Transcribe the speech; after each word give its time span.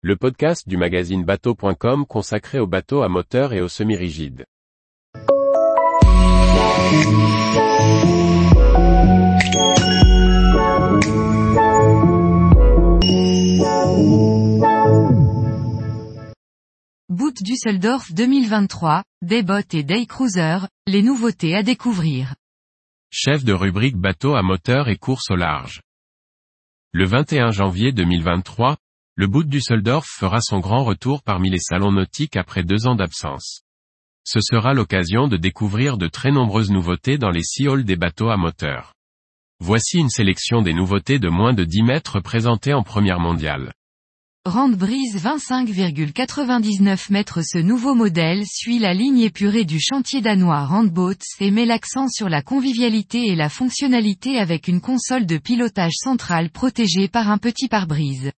le 0.00 0.14
podcast 0.14 0.68
du 0.68 0.76
magazine 0.76 1.24
bateau.com 1.24 2.06
consacré 2.06 2.60
aux 2.60 2.68
bateaux 2.68 3.02
à 3.02 3.08
moteur 3.08 3.52
et 3.52 3.60
aux 3.60 3.68
semi-rigides. 3.68 4.44
Boot 17.08 17.34
Düsseldorf 17.42 18.12
2023, 18.12 19.02
Daybot 19.22 19.58
et 19.72 19.82
Day 19.82 20.06
Cruiser, 20.06 20.58
les 20.86 21.02
nouveautés 21.02 21.56
à 21.56 21.64
découvrir. 21.64 22.36
Chef 23.10 23.44
de 23.44 23.52
rubrique 23.52 23.96
bateau 23.96 24.36
à 24.36 24.42
moteur 24.42 24.88
et 24.88 24.96
course 24.96 25.28
au 25.32 25.36
large. 25.36 25.80
Le 26.92 27.04
21 27.04 27.50
janvier 27.50 27.90
2023, 27.90 28.76
le 29.18 29.26
Boot 29.26 29.48
Düsseldorf 29.48 30.06
fera 30.06 30.40
son 30.40 30.60
grand 30.60 30.84
retour 30.84 31.24
parmi 31.24 31.50
les 31.50 31.58
salons 31.58 31.90
nautiques 31.90 32.36
après 32.36 32.62
deux 32.62 32.86
ans 32.86 32.94
d'absence. 32.94 33.62
Ce 34.22 34.38
sera 34.40 34.74
l'occasion 34.74 35.26
de 35.26 35.36
découvrir 35.36 35.98
de 35.98 36.06
très 36.06 36.30
nombreuses 36.30 36.70
nouveautés 36.70 37.18
dans 37.18 37.30
les 37.30 37.42
six 37.42 37.66
halls 37.66 37.82
des 37.82 37.96
bateaux 37.96 38.28
à 38.28 38.36
moteur. 38.36 38.94
Voici 39.58 39.98
une 39.98 40.08
sélection 40.08 40.62
des 40.62 40.72
nouveautés 40.72 41.18
de 41.18 41.28
moins 41.28 41.52
de 41.52 41.64
10 41.64 41.82
mètres 41.82 42.20
présentées 42.20 42.74
en 42.74 42.84
première 42.84 43.18
mondiale. 43.18 43.72
Rand 44.44 44.68
Brise 44.68 45.20
25,99 45.20 47.10
mètres 47.10 47.42
Ce 47.42 47.58
nouveau 47.58 47.96
modèle 47.96 48.44
suit 48.46 48.78
la 48.78 48.94
ligne 48.94 49.18
épurée 49.18 49.64
du 49.64 49.80
chantier 49.80 50.20
danois 50.20 50.64
Randboats 50.64 51.26
et 51.40 51.50
met 51.50 51.66
l'accent 51.66 52.06
sur 52.06 52.28
la 52.28 52.42
convivialité 52.42 53.26
et 53.26 53.34
la 53.34 53.48
fonctionnalité 53.48 54.38
avec 54.38 54.68
une 54.68 54.80
console 54.80 55.26
de 55.26 55.38
pilotage 55.38 55.96
centrale 55.96 56.50
protégée 56.50 57.08
par 57.08 57.28
un 57.32 57.38
petit 57.38 57.66
pare-brise. 57.66 58.30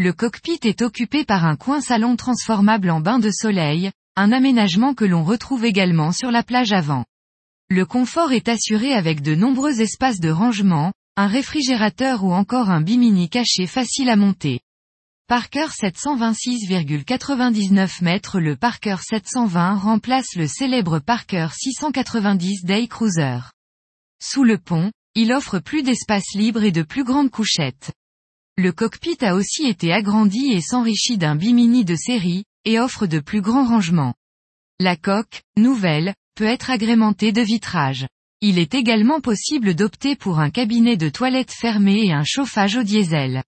Le 0.00 0.12
cockpit 0.12 0.60
est 0.62 0.82
occupé 0.82 1.24
par 1.24 1.44
un 1.44 1.56
coin 1.56 1.80
salon 1.80 2.14
transformable 2.14 2.90
en 2.90 3.00
bain 3.00 3.18
de 3.18 3.32
soleil, 3.32 3.90
un 4.14 4.30
aménagement 4.30 4.94
que 4.94 5.04
l'on 5.04 5.24
retrouve 5.24 5.64
également 5.64 6.12
sur 6.12 6.30
la 6.30 6.44
plage 6.44 6.72
avant. 6.72 7.04
Le 7.68 7.84
confort 7.84 8.30
est 8.30 8.48
assuré 8.48 8.94
avec 8.94 9.22
de 9.22 9.34
nombreux 9.34 9.80
espaces 9.80 10.20
de 10.20 10.30
rangement, 10.30 10.92
un 11.16 11.26
réfrigérateur 11.26 12.22
ou 12.22 12.32
encore 12.32 12.70
un 12.70 12.80
bimini 12.80 13.28
caché 13.28 13.66
facile 13.66 14.08
à 14.08 14.14
monter. 14.14 14.60
Parker 15.26 15.66
726,99 15.66 18.04
mètres 18.04 18.38
Le 18.38 18.54
Parker 18.54 18.98
720 19.02 19.74
remplace 19.74 20.36
le 20.36 20.46
célèbre 20.46 21.00
Parker 21.00 21.48
690 21.52 22.62
Day 22.62 22.86
Cruiser. 22.86 23.40
Sous 24.22 24.44
le 24.44 24.58
pont, 24.58 24.92
il 25.16 25.32
offre 25.32 25.58
plus 25.58 25.82
d'espace 25.82 26.36
libre 26.36 26.62
et 26.62 26.70
de 26.70 26.82
plus 26.82 27.02
grandes 27.02 27.30
couchettes. 27.30 27.90
Le 28.60 28.72
cockpit 28.72 29.18
a 29.20 29.36
aussi 29.36 29.68
été 29.68 29.92
agrandi 29.92 30.50
et 30.50 30.60
s'enrichit 30.60 31.16
d'un 31.16 31.36
bimini 31.36 31.84
de 31.84 31.94
série, 31.94 32.42
et 32.64 32.80
offre 32.80 33.06
de 33.06 33.20
plus 33.20 33.40
grands 33.40 33.64
rangements. 33.64 34.14
La 34.80 34.96
coque, 34.96 35.42
nouvelle, 35.56 36.12
peut 36.34 36.42
être 36.44 36.68
agrémentée 36.68 37.30
de 37.30 37.40
vitrage. 37.40 38.08
Il 38.40 38.58
est 38.58 38.74
également 38.74 39.20
possible 39.20 39.76
d'opter 39.76 40.16
pour 40.16 40.40
un 40.40 40.50
cabinet 40.50 40.96
de 40.96 41.08
toilette 41.08 41.52
fermé 41.52 42.06
et 42.06 42.12
un 42.12 42.24
chauffage 42.24 42.76
au 42.76 42.82
diesel. 42.82 43.44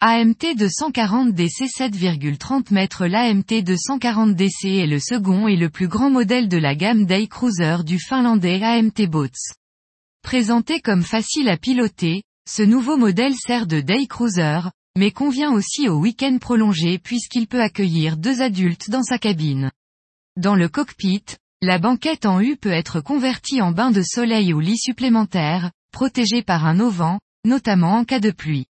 AMT 0.00 0.56
240 0.56 1.34
DC 1.34 1.68
7,30 1.68 2.72
mètres 2.72 3.04
L'AMT 3.04 3.62
240 3.62 4.34
DC 4.34 4.64
est 4.64 4.86
le 4.86 4.98
second 4.98 5.46
et 5.46 5.56
le 5.56 5.68
plus 5.68 5.88
grand 5.88 6.08
modèle 6.08 6.48
de 6.48 6.56
la 6.56 6.74
gamme 6.74 7.04
Day 7.04 7.26
Cruiser 7.26 7.84
du 7.84 7.98
finlandais 7.98 8.62
AMT 8.62 9.08
Boats. 9.10 9.52
Présenté 10.22 10.80
comme 10.80 11.02
facile 11.02 11.50
à 11.50 11.58
piloter, 11.58 12.22
ce 12.48 12.62
nouveau 12.62 12.96
modèle 12.96 13.34
sert 13.36 13.66
de 13.66 13.82
day 13.82 14.06
cruiser, 14.06 14.60
mais 14.96 15.10
convient 15.10 15.52
aussi 15.52 15.86
au 15.90 15.98
week-end 15.98 16.38
prolongé 16.40 16.98
puisqu'il 16.98 17.46
peut 17.46 17.60
accueillir 17.60 18.16
deux 18.16 18.40
adultes 18.40 18.88
dans 18.88 19.02
sa 19.02 19.18
cabine. 19.18 19.70
Dans 20.38 20.54
le 20.54 20.70
cockpit, 20.70 21.24
la 21.60 21.78
banquette 21.78 22.24
en 22.24 22.40
U 22.40 22.56
peut 22.56 22.72
être 22.72 23.02
convertie 23.02 23.60
en 23.60 23.70
bain 23.72 23.90
de 23.90 24.00
soleil 24.00 24.54
ou 24.54 24.60
lit 24.60 24.78
supplémentaire, 24.78 25.72
protégé 25.92 26.42
par 26.42 26.64
un 26.64 26.80
auvent, 26.80 27.18
notamment 27.44 27.96
en 27.98 28.04
cas 28.06 28.18
de 28.18 28.30
pluie. 28.30 28.64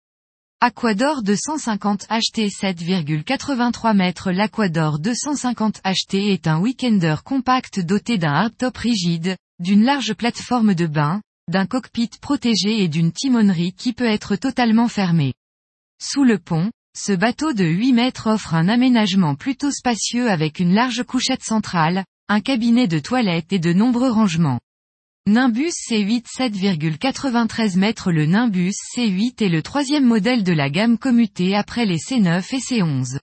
Aquador 0.63 1.23
250 1.23 2.07
HT 2.09 2.49
7,83 2.49 3.95
mètres 3.95 4.33
L'Aquador 4.33 4.99
250 4.99 5.83
HT 5.85 6.15
est 6.15 6.47
un 6.47 6.61
weekender 6.61 7.17
compact 7.23 7.81
doté 7.81 8.17
d'un 8.17 8.33
hardtop 8.33 8.75
rigide, 8.75 9.37
d'une 9.59 9.85
large 9.85 10.15
plateforme 10.15 10.73
de 10.73 10.87
bain, 10.87 11.21
d'un 11.49 11.67
cockpit 11.67 12.11
protégé 12.21 12.83
et 12.83 12.89
d'une 12.89 13.13
timonerie 13.13 13.73
qui 13.73 13.93
peut 13.93 14.05
être 14.05 14.37
totalement 14.37 14.89
fermée. 14.89 15.35
Sous 16.03 16.25
le 16.25 16.39
pont, 16.39 16.71
ce 16.99 17.13
bateau 17.13 17.53
de 17.53 17.65
8 17.65 17.93
mètres 17.93 18.27
offre 18.27 18.55
un 18.55 18.69
aménagement 18.69 19.35
plutôt 19.35 19.71
spacieux 19.71 20.31
avec 20.31 20.59
une 20.59 20.75
large 20.75 21.05
couchette 21.05 21.45
centrale, 21.45 22.05
un 22.29 22.41
cabinet 22.41 22.89
de 22.89 22.99
toilette 22.99 23.53
et 23.53 23.59
de 23.59 23.73
nombreux 23.73 24.11
rangements. 24.11 24.61
Nimbus 25.29 25.73
C8 25.89 26.25
7,93 26.27 27.79
mètres 27.79 28.13
Le 28.13 28.27
Nimbus 28.27 28.75
C8 28.97 29.45
est 29.45 29.49
le 29.49 29.63
troisième 29.63 30.07
modèle 30.07 30.43
de 30.43 30.53
la 30.53 30.71
gamme 30.71 30.99
commutée 30.99 31.55
après 31.55 31.85
les 31.85 31.99
C9 31.99 32.55
et 32.55 32.59
C11. 32.59 33.19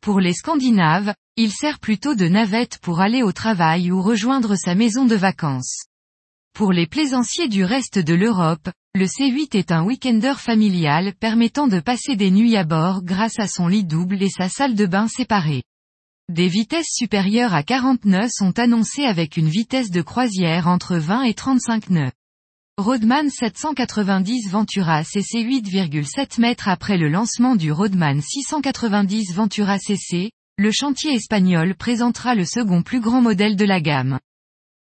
Pour 0.00 0.20
les 0.20 0.32
Scandinaves, 0.32 1.14
il 1.36 1.50
sert 1.50 1.80
plutôt 1.80 2.14
de 2.14 2.28
navette 2.28 2.78
pour 2.78 3.00
aller 3.00 3.22
au 3.22 3.32
travail 3.32 3.90
ou 3.90 4.00
rejoindre 4.00 4.54
sa 4.54 4.74
maison 4.74 5.06
de 5.06 5.16
vacances. 5.16 5.87
Pour 6.58 6.72
les 6.72 6.88
plaisanciers 6.88 7.46
du 7.46 7.62
reste 7.62 8.00
de 8.00 8.14
l'Europe, 8.14 8.68
le 8.92 9.04
C8 9.04 9.56
est 9.56 9.70
un 9.70 9.84
weekender 9.84 10.34
familial 10.38 11.14
permettant 11.14 11.68
de 11.68 11.78
passer 11.78 12.16
des 12.16 12.32
nuits 12.32 12.56
à 12.56 12.64
bord 12.64 13.04
grâce 13.04 13.38
à 13.38 13.46
son 13.46 13.68
lit 13.68 13.84
double 13.84 14.20
et 14.24 14.28
sa 14.28 14.48
salle 14.48 14.74
de 14.74 14.84
bain 14.84 15.06
séparée. 15.06 15.62
Des 16.28 16.48
vitesses 16.48 16.90
supérieures 16.90 17.54
à 17.54 17.62
40 17.62 18.06
nœuds 18.06 18.28
sont 18.28 18.58
annoncées 18.58 19.04
avec 19.04 19.36
une 19.36 19.48
vitesse 19.48 19.92
de 19.92 20.02
croisière 20.02 20.66
entre 20.66 20.96
20 20.96 21.22
et 21.26 21.34
35 21.34 21.90
nœuds. 21.90 22.12
Rodman 22.76 23.30
790 23.30 24.50
Ventura 24.50 25.04
CC 25.04 25.44
8,7 25.44 26.40
mètres 26.40 26.66
après 26.66 26.98
le 26.98 27.08
lancement 27.08 27.54
du 27.54 27.70
Rodman 27.70 28.20
690 28.20 29.32
Ventura 29.32 29.78
CC, 29.78 30.32
le 30.56 30.72
chantier 30.72 31.14
espagnol 31.14 31.76
présentera 31.76 32.34
le 32.34 32.44
second 32.44 32.82
plus 32.82 33.00
grand 33.00 33.20
modèle 33.20 33.54
de 33.54 33.64
la 33.64 33.80
gamme. 33.80 34.18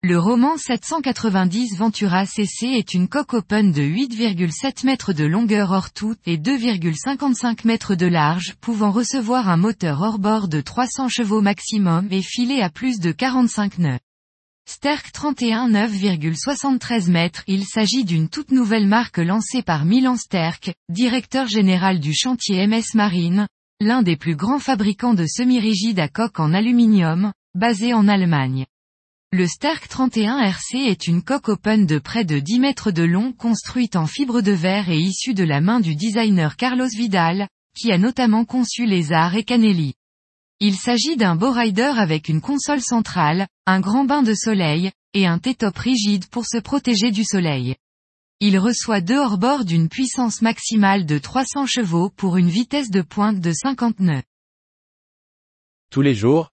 Le 0.08 0.20
roman 0.20 0.56
790 0.56 1.76
Ventura 1.78 2.26
CC 2.26 2.66
est 2.66 2.94
une 2.94 3.08
coque 3.08 3.34
open 3.34 3.72
de 3.72 3.82
8,7 3.82 4.86
mètres 4.86 5.12
de 5.12 5.24
longueur 5.24 5.72
hors 5.72 5.90
tout 5.90 6.14
et 6.26 6.36
2,55 6.36 7.66
mètres 7.66 7.96
de 7.96 8.06
large 8.06 8.54
pouvant 8.60 8.92
recevoir 8.92 9.48
un 9.48 9.56
moteur 9.56 10.00
hors-bord 10.02 10.46
de 10.46 10.60
300 10.60 11.08
chevaux 11.08 11.40
maximum 11.40 12.06
et 12.12 12.22
filer 12.22 12.60
à 12.60 12.70
plus 12.70 13.00
de 13.00 13.10
45 13.10 13.78
nœuds. 13.78 13.98
Sterk 14.68 15.10
31 15.10 15.70
9,73 15.70 17.10
mètres 17.10 17.42
Il 17.48 17.64
s'agit 17.64 18.04
d'une 18.04 18.28
toute 18.28 18.52
nouvelle 18.52 18.86
marque 18.86 19.18
lancée 19.18 19.62
par 19.62 19.84
Milan 19.84 20.16
Sterk, 20.16 20.72
directeur 20.88 21.48
général 21.48 21.98
du 21.98 22.14
chantier 22.14 22.64
MS 22.68 22.94
Marine, 22.94 23.48
l'un 23.80 24.02
des 24.02 24.16
plus 24.16 24.36
grands 24.36 24.60
fabricants 24.60 25.14
de 25.14 25.26
semi-rigides 25.26 25.98
à 25.98 26.06
coque 26.06 26.38
en 26.38 26.52
aluminium, 26.52 27.32
basé 27.56 27.92
en 27.92 28.06
Allemagne. 28.06 28.66
Le 29.36 29.46
Sterk 29.46 29.86
31 29.88 30.38
RC 30.38 30.78
est 30.78 31.08
une 31.08 31.22
coque 31.22 31.50
open 31.50 31.84
de 31.84 31.98
près 31.98 32.24
de 32.24 32.38
10 32.38 32.58
mètres 32.58 32.90
de 32.90 33.02
long 33.02 33.34
construite 33.34 33.94
en 33.94 34.06
fibre 34.06 34.40
de 34.40 34.52
verre 34.52 34.88
et 34.88 34.96
issue 34.96 35.34
de 35.34 35.44
la 35.44 35.60
main 35.60 35.78
du 35.78 35.94
designer 35.94 36.56
Carlos 36.56 36.88
Vidal, 36.88 37.46
qui 37.78 37.92
a 37.92 37.98
notamment 37.98 38.46
conçu 38.46 38.86
les 38.86 39.12
et 39.12 39.44
Canelli. 39.44 39.92
Il 40.58 40.74
s'agit 40.74 41.18
d'un 41.18 41.36
beau 41.36 41.50
rider 41.50 41.82
avec 41.98 42.30
une 42.30 42.40
console 42.40 42.80
centrale, 42.80 43.46
un 43.66 43.80
grand 43.80 44.06
bain 44.06 44.22
de 44.22 44.32
soleil, 44.32 44.90
et 45.12 45.26
un 45.26 45.38
T-top 45.38 45.76
rigide 45.76 46.26
pour 46.28 46.46
se 46.46 46.56
protéger 46.56 47.10
du 47.10 47.22
soleil. 47.22 47.76
Il 48.40 48.58
reçoit 48.58 49.02
deux 49.02 49.18
hors-bord 49.18 49.66
d'une 49.66 49.90
puissance 49.90 50.40
maximale 50.40 51.04
de 51.04 51.18
300 51.18 51.66
chevaux 51.66 52.08
pour 52.08 52.38
une 52.38 52.48
vitesse 52.48 52.88
de 52.88 53.02
pointe 53.02 53.40
de 53.40 53.52
50 53.52 54.00
nœuds. 54.00 54.22
Tous 55.90 56.00
les 56.00 56.14
jours, 56.14 56.52